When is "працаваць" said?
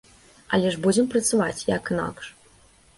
1.13-1.65